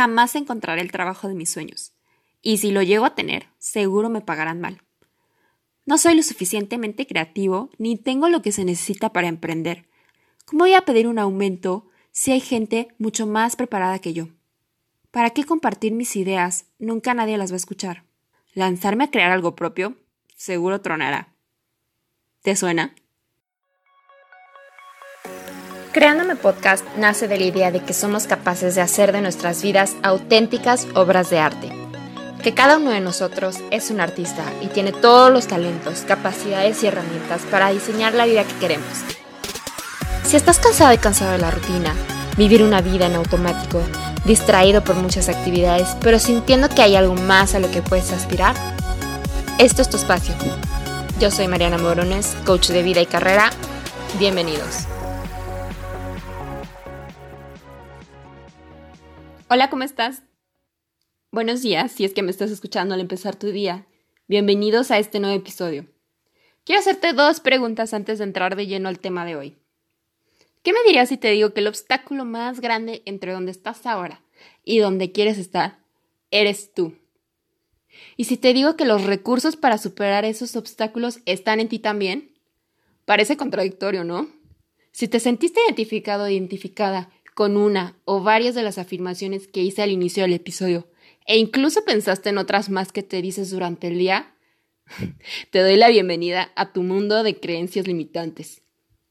[0.00, 1.92] jamás encontraré el trabajo de mis sueños.
[2.40, 4.80] Y si lo llego a tener, seguro me pagarán mal.
[5.84, 9.90] No soy lo suficientemente creativo ni tengo lo que se necesita para emprender.
[10.46, 14.28] ¿Cómo voy a pedir un aumento si hay gente mucho más preparada que yo?
[15.10, 16.64] ¿Para qué compartir mis ideas?
[16.78, 18.04] Nunca nadie las va a escuchar.
[18.54, 19.98] Lanzarme a crear algo propio,
[20.34, 21.34] seguro tronará.
[22.40, 22.94] ¿Te suena?
[25.92, 29.96] Creándome Podcast nace de la idea de que somos capaces de hacer de nuestras vidas
[30.04, 31.68] auténticas obras de arte.
[32.44, 36.86] Que cada uno de nosotros es un artista y tiene todos los talentos, capacidades y
[36.86, 38.86] herramientas para diseñar la vida que queremos.
[40.22, 41.92] Si estás cansado y cansado de la rutina,
[42.36, 43.82] vivir una vida en automático,
[44.24, 48.54] distraído por muchas actividades, pero sintiendo que hay algo más a lo que puedes aspirar,
[49.58, 50.36] esto es tu espacio.
[51.18, 53.50] Yo soy Mariana Morones, coach de vida y carrera.
[54.20, 54.86] Bienvenidos.
[59.52, 60.22] Hola, ¿cómo estás?
[61.32, 63.84] Buenos días, si es que me estás escuchando al empezar tu día.
[64.28, 65.86] Bienvenidos a este nuevo episodio.
[66.64, 69.56] Quiero hacerte dos preguntas antes de entrar de lleno al tema de hoy.
[70.62, 74.22] ¿Qué me dirías si te digo que el obstáculo más grande entre donde estás ahora
[74.64, 75.80] y donde quieres estar
[76.30, 76.94] eres tú?
[78.16, 82.38] Y si te digo que los recursos para superar esos obstáculos están en ti también,
[83.04, 84.28] parece contradictorio, ¿no?
[84.92, 89.80] Si te sentiste identificado o identificada con una o varias de las afirmaciones que hice
[89.80, 90.88] al inicio del episodio
[91.24, 94.34] e incluso pensaste en otras más que te dices durante el día,
[95.50, 98.60] te doy la bienvenida a tu mundo de creencias limitantes.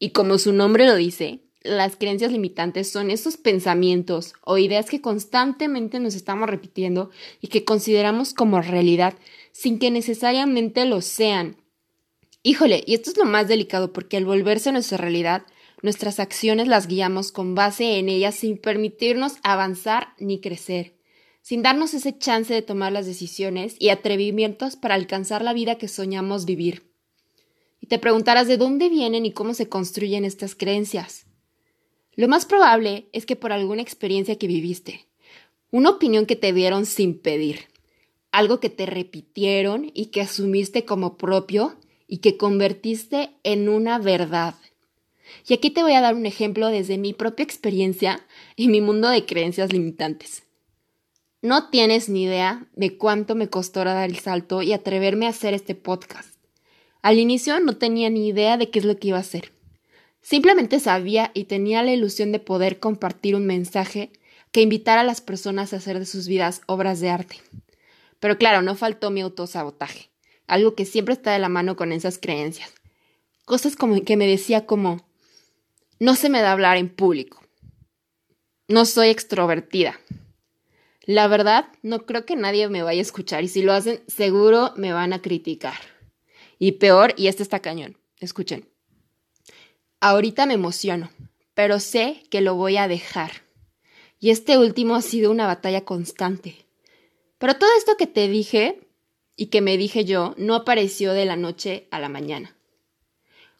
[0.00, 5.00] Y como su nombre lo dice, las creencias limitantes son esos pensamientos o ideas que
[5.00, 7.10] constantemente nos estamos repitiendo
[7.40, 9.14] y que consideramos como realidad
[9.52, 11.58] sin que necesariamente lo sean.
[12.42, 15.44] Híjole, y esto es lo más delicado porque al volverse nuestra realidad,
[15.86, 20.96] Nuestras acciones las guiamos con base en ellas sin permitirnos avanzar ni crecer,
[21.42, 25.86] sin darnos ese chance de tomar las decisiones y atrevimientos para alcanzar la vida que
[25.86, 26.90] soñamos vivir.
[27.80, 31.26] Y te preguntarás de dónde vienen y cómo se construyen estas creencias.
[32.16, 35.06] Lo más probable es que por alguna experiencia que viviste,
[35.70, 37.66] una opinión que te dieron sin pedir,
[38.32, 41.76] algo que te repitieron y que asumiste como propio
[42.08, 44.56] y que convertiste en una verdad.
[45.46, 48.26] Y aquí te voy a dar un ejemplo desde mi propia experiencia
[48.56, 50.44] y mi mundo de creencias limitantes.
[51.42, 55.54] No tienes ni idea de cuánto me costó dar el salto y atreverme a hacer
[55.54, 56.34] este podcast.
[57.02, 59.52] Al inicio no tenía ni idea de qué es lo que iba a hacer.
[60.22, 64.10] Simplemente sabía y tenía la ilusión de poder compartir un mensaje
[64.50, 67.36] que invitara a las personas a hacer de sus vidas obras de arte.
[68.18, 70.10] Pero claro, no faltó mi autosabotaje,
[70.48, 72.72] algo que siempre está de la mano con esas creencias.
[73.44, 75.05] Cosas como que me decía como,
[75.98, 77.42] no se me da hablar en público.
[78.68, 79.98] No soy extrovertida.
[81.02, 84.72] La verdad, no creo que nadie me vaya a escuchar y si lo hacen, seguro
[84.76, 85.78] me van a criticar.
[86.58, 88.68] Y peor, y este está cañón, escuchen.
[90.00, 91.10] Ahorita me emociono,
[91.54, 93.44] pero sé que lo voy a dejar.
[94.18, 96.66] Y este último ha sido una batalla constante.
[97.38, 98.80] Pero todo esto que te dije
[99.36, 102.56] y que me dije yo no apareció de la noche a la mañana.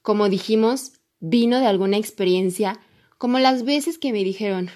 [0.00, 0.92] Como dijimos,
[1.26, 2.78] vino de alguna experiencia,
[3.16, 4.70] como las veces que me dijeron,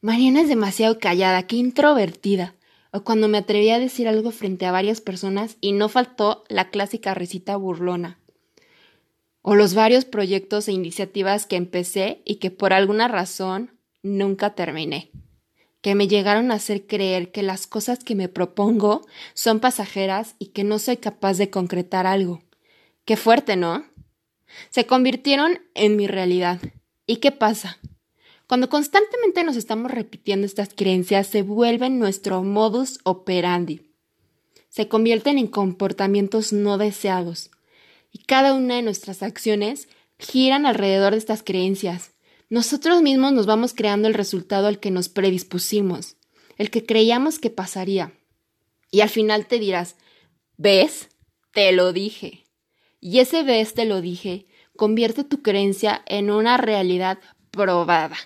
[0.00, 2.54] Mariana es demasiado callada, qué introvertida,
[2.90, 6.70] o cuando me atreví a decir algo frente a varias personas y no faltó la
[6.70, 8.18] clásica recita burlona,
[9.42, 15.10] o los varios proyectos e iniciativas que empecé y que por alguna razón nunca terminé,
[15.82, 19.02] que me llegaron a hacer creer que las cosas que me propongo
[19.34, 22.42] son pasajeras y que no soy capaz de concretar algo.
[23.04, 23.84] Qué fuerte, ¿no?
[24.70, 26.60] Se convirtieron en mi realidad.
[27.06, 27.78] ¿Y qué pasa?
[28.46, 33.92] Cuando constantemente nos estamos repitiendo estas creencias, se vuelven nuestro modus operandi.
[34.68, 37.50] Se convierten en comportamientos no deseados.
[38.12, 39.88] Y cada una de nuestras acciones
[40.18, 42.12] giran alrededor de estas creencias.
[42.48, 46.16] Nosotros mismos nos vamos creando el resultado al que nos predispusimos,
[46.58, 48.12] el que creíamos que pasaría.
[48.90, 49.96] Y al final te dirás,
[50.56, 51.08] ¿ves?
[51.52, 52.39] Te lo dije.
[53.00, 57.18] Y ese ves, te lo dije, convierte tu creencia en una realidad
[57.50, 58.16] probada.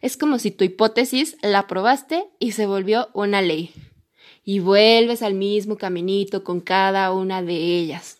[0.00, 3.72] Es como si tu hipótesis la probaste y se volvió una ley.
[4.44, 8.18] Y vuelves al mismo caminito con cada una de ellas.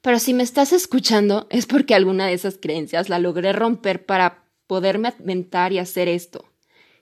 [0.00, 4.44] Pero si me estás escuchando es porque alguna de esas creencias la logré romper para
[4.66, 6.44] poderme aventar y hacer esto.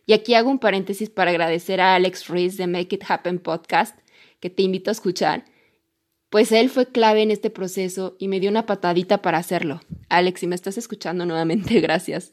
[0.07, 3.97] Y aquí hago un paréntesis para agradecer a Alex Reese de Make It Happen Podcast,
[4.41, 5.45] que te invito a escuchar,
[6.33, 9.83] pues él fue clave en este proceso y me dio una patadita para hacerlo.
[10.09, 12.33] Alex, si me estás escuchando nuevamente, gracias.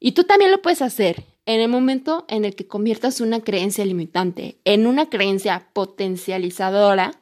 [0.00, 1.24] Y tú también lo puedes hacer.
[1.46, 7.12] en el momento en el que conviertas una creencia limitante en una creencia potencializadora,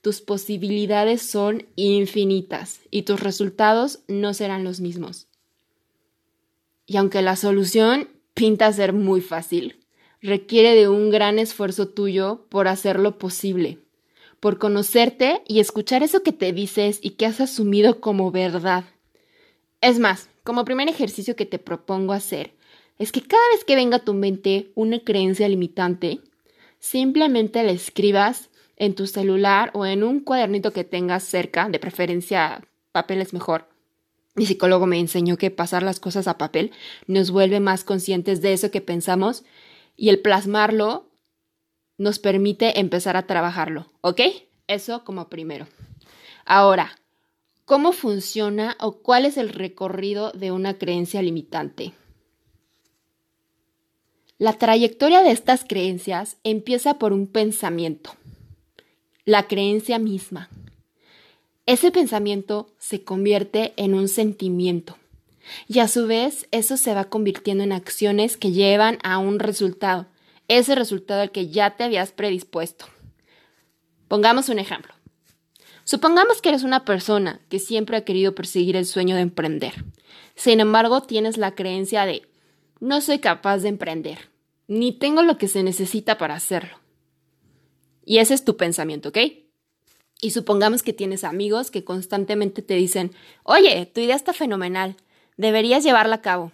[0.00, 5.28] tus posibilidades son infinitas y tus resultados no serán los mismos.
[6.84, 9.86] Y aunque la solución pinta ser muy fácil,
[10.20, 13.78] requiere de un gran esfuerzo tuyo por hacerlo posible,
[14.40, 18.84] por conocerte y escuchar eso que te dices y que has asumido como verdad.
[19.80, 22.54] Es más, como primer ejercicio que te propongo hacer,
[22.98, 26.20] es que cada vez que venga a tu mente una creencia limitante,
[26.78, 32.66] simplemente la escribas en tu celular o en un cuadernito que tengas cerca, de preferencia
[32.92, 33.68] papel es mejor.
[34.34, 36.72] Mi psicólogo me enseñó que pasar las cosas a papel
[37.06, 39.44] nos vuelve más conscientes de eso que pensamos
[39.96, 41.09] y el plasmarlo
[42.00, 44.22] nos permite empezar a trabajarlo, ¿ok?
[44.66, 45.68] Eso como primero.
[46.46, 46.98] Ahora,
[47.66, 51.92] ¿cómo funciona o cuál es el recorrido de una creencia limitante?
[54.38, 58.12] La trayectoria de estas creencias empieza por un pensamiento,
[59.26, 60.48] la creencia misma.
[61.66, 64.96] Ese pensamiento se convierte en un sentimiento
[65.68, 70.06] y a su vez eso se va convirtiendo en acciones que llevan a un resultado,
[70.58, 72.86] ese resultado al que ya te habías predispuesto.
[74.08, 74.92] Pongamos un ejemplo.
[75.84, 79.84] Supongamos que eres una persona que siempre ha querido perseguir el sueño de emprender.
[80.34, 82.28] Sin embargo, tienes la creencia de
[82.80, 84.30] no soy capaz de emprender,
[84.66, 86.78] ni tengo lo que se necesita para hacerlo.
[88.04, 89.18] Y ese es tu pensamiento, ¿ok?
[90.20, 93.12] Y supongamos que tienes amigos que constantemente te dicen,
[93.44, 94.96] oye, tu idea está fenomenal,
[95.36, 96.50] deberías llevarla a cabo.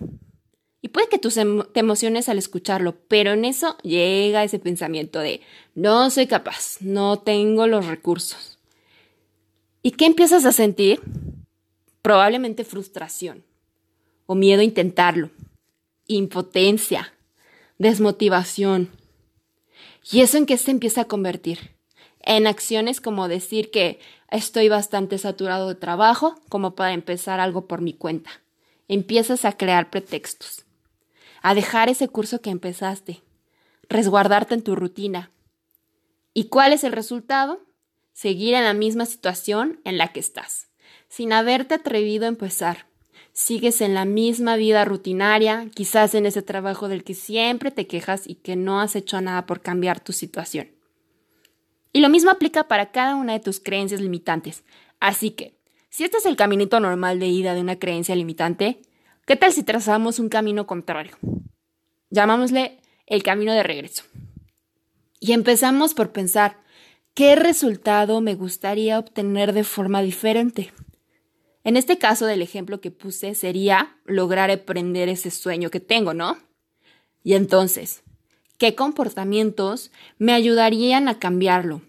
[0.87, 1.31] Y puede que tú
[1.73, 5.41] te emociones al escucharlo, pero en eso llega ese pensamiento de
[5.75, 8.61] no soy capaz, no tengo los recursos.
[9.83, 11.03] ¿Y qué empiezas a sentir?
[12.03, 13.43] Probablemente frustración
[14.27, 15.31] o miedo a intentarlo,
[16.07, 17.13] impotencia,
[17.79, 18.89] desmotivación.
[20.13, 21.75] ¿Y eso en qué se empieza a convertir?
[22.21, 23.99] En acciones como decir que
[24.31, 28.31] estoy bastante saturado de trabajo como para empezar algo por mi cuenta
[28.89, 30.66] empiezas a crear pretextos,
[31.47, 33.23] a dejar ese curso que empezaste,
[33.89, 35.31] resguardarte en tu rutina.
[36.35, 37.61] ¿Y cuál es el resultado?
[38.13, 40.67] Seguir en la misma situación en la que estás,
[41.09, 42.89] sin haberte atrevido a empezar.
[43.33, 48.27] Sigues en la misma vida rutinaria, quizás en ese trabajo del que siempre te quejas
[48.27, 50.73] y que no has hecho nada por cambiar tu situación.
[51.93, 54.65] Y lo mismo aplica para cada una de tus creencias limitantes.
[54.99, 55.57] Así que,
[55.91, 58.83] si este es el caminito normal de ida de una creencia limitante,
[59.27, 61.17] ¿qué tal si trazamos un camino contrario?
[62.11, 64.03] Llamámosle el camino de regreso.
[65.21, 66.59] Y empezamos por pensar,
[67.15, 70.73] ¿qué resultado me gustaría obtener de forma diferente?
[71.65, 76.39] En este caso del ejemplo que puse sería lograr emprender ese sueño que tengo, ¿no?
[77.25, 78.03] Y entonces,
[78.57, 81.83] ¿qué comportamientos me ayudarían a cambiarlo?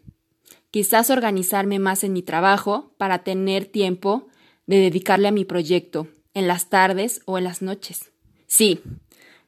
[0.71, 4.27] quizás organizarme más en mi trabajo para tener tiempo
[4.65, 8.11] de dedicarle a mi proyecto en las tardes o en las noches.
[8.47, 8.81] Sí,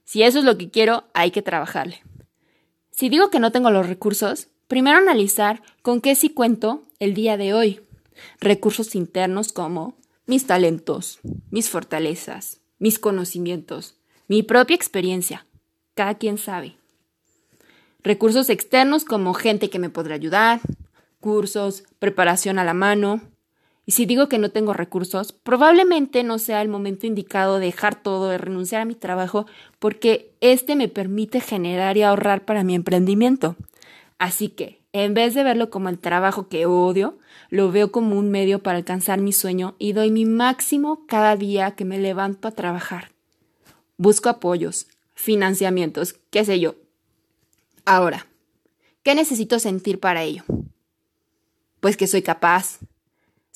[0.10, 2.02] si eso es lo que quiero, hay que trabajarle.
[2.90, 7.38] Si digo que no tengo los recursos, primero analizar con qué sí cuento el día
[7.38, 7.82] de hoy.
[8.40, 9.94] Recursos internos como
[10.26, 11.20] mis talentos,
[11.52, 13.98] mis fortalezas, mis conocimientos,
[14.28, 15.46] mi propia experiencia.
[15.94, 16.76] Cada quien sabe.
[18.02, 20.60] Recursos externos como gente que me podrá ayudar,
[21.20, 23.22] cursos, preparación a la mano.
[23.90, 27.96] Y si digo que no tengo recursos, probablemente no sea el momento indicado de dejar
[27.96, 29.48] todo, de renunciar a mi trabajo,
[29.80, 33.56] porque este me permite generar y ahorrar para mi emprendimiento.
[34.20, 37.18] Así que, en vez de verlo como el trabajo que odio,
[37.50, 41.72] lo veo como un medio para alcanzar mi sueño y doy mi máximo cada día
[41.72, 43.10] que me levanto a trabajar.
[43.98, 46.76] Busco apoyos, financiamientos, qué sé yo.
[47.86, 48.28] Ahora,
[49.02, 50.44] ¿qué necesito sentir para ello?
[51.80, 52.80] pues que soy capaz.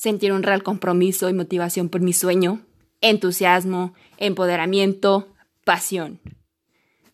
[0.04, 2.60] Sentir un real compromiso y motivación por mi sueño,
[3.00, 5.32] entusiasmo, empoderamiento,
[5.64, 6.20] pasión.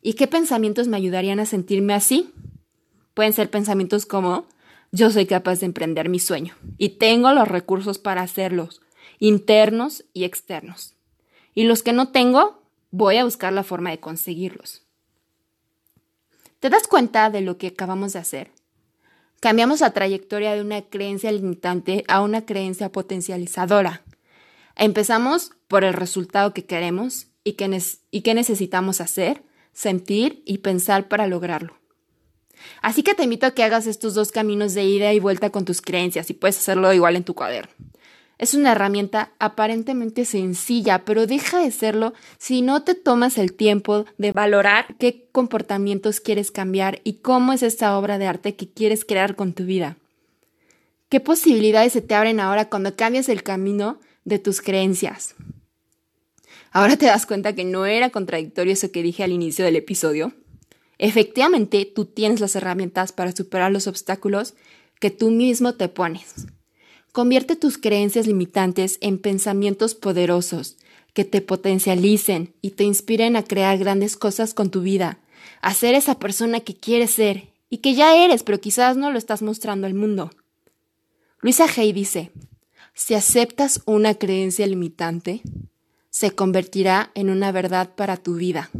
[0.02, 2.35] ¿Y qué pensamientos me ayudarían a sentirme así?
[3.14, 4.49] Pueden ser pensamientos como
[4.90, 8.82] yo soy capaz de emprender mi sueño y tengo los recursos para hacerlos,
[9.20, 10.97] internos y externos.
[11.54, 14.82] Y los que no tengo, voy a buscar la forma de conseguirlos.
[16.59, 18.50] ¿Te das cuenta de lo que acabamos de hacer?
[19.40, 24.02] Cambiamos la trayectoria de una creencia limitante a una creencia potencializadora.
[24.76, 27.80] Empezamos por el resultado que queremos y qué
[28.11, 29.42] y necesitamos hacer,
[29.73, 31.78] sentir y pensar para lograrlo.
[32.82, 35.64] Así que te invito a que hagas estos dos caminos de ida y vuelta con
[35.64, 37.73] tus creencias y puedes hacerlo igual en tu cuaderno.
[38.40, 44.06] Es una herramienta aparentemente sencilla, pero deja de serlo si no te tomas el tiempo
[44.16, 49.04] de valorar qué comportamientos quieres cambiar y cómo es esta obra de arte que quieres
[49.04, 49.99] crear con tu vida.
[51.11, 55.35] ¿Qué posibilidades se te abren ahora cuando cambias el camino de tus creencias?
[56.73, 60.32] Ahora te das cuenta que no era contradictorio eso que dije al inicio del episodio.
[60.97, 64.54] Efectivamente, tú tienes las herramientas para superar los obstáculos
[64.99, 66.47] que tú mismo te pones.
[67.12, 70.76] Convierte tus creencias limitantes en pensamientos poderosos
[71.12, 75.19] que te potencialicen y te inspiren a crear grandes cosas con tu vida,
[75.61, 79.19] a ser esa persona que quieres ser y que ya eres, pero quizás no lo
[79.19, 80.31] estás mostrando al mundo.
[81.40, 82.31] Luisa Hay dice,
[82.95, 85.40] si aceptas una creencia limitante,
[86.11, 88.71] se convertirá en una verdad para tu vida.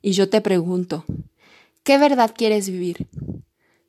[0.00, 1.04] Y yo te pregunto,
[1.82, 3.06] ¿qué verdad quieres vivir?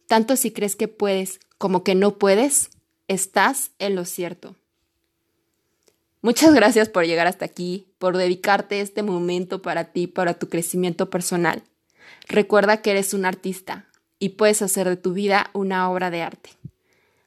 [0.08, 2.70] Tanto si crees que puedes como que no puedes,
[3.08, 4.56] estás en lo cierto.
[6.22, 11.10] Muchas gracias por llegar hasta aquí, por dedicarte este momento para ti, para tu crecimiento
[11.10, 11.64] personal.
[12.28, 13.88] Recuerda que eres un artista
[14.20, 16.52] y puedes hacer de tu vida una obra de arte.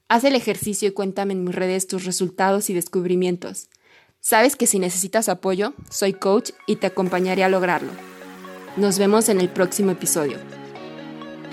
[0.09, 3.69] Haz el ejercicio y cuéntame en mis redes tus resultados y descubrimientos.
[4.21, 7.93] Sabes que si necesitas apoyo, soy coach y te acompañaré a lograrlo.
[8.77, 10.39] Nos vemos en el próximo episodio.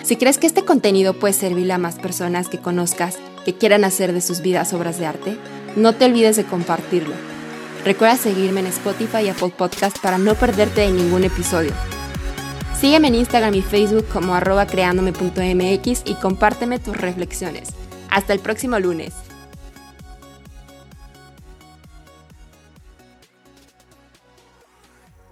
[0.03, 4.13] Si crees que este contenido puede servirle a más personas que conozcas que quieran hacer
[4.13, 5.37] de sus vidas obras de arte,
[5.75, 7.13] no te olvides de compartirlo.
[7.83, 11.71] Recuerda seguirme en Spotify y Apple Podcast para no perderte de ningún episodio.
[12.79, 17.69] Sígueme en Instagram y Facebook como arroba creandome.mx y compárteme tus reflexiones.
[18.09, 19.13] Hasta el próximo lunes.